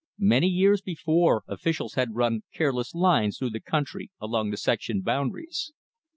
Many 0.17 0.47
years 0.47 0.81
before, 0.81 1.43
officials 1.47 1.93
had 1.93 2.15
run 2.15 2.41
careless 2.55 2.95
lines 2.95 3.37
through 3.37 3.51
the 3.51 3.59
country 3.61 4.09
along 4.19 4.49
the 4.49 4.57
section 4.57 5.01
boundaries. 5.01 5.73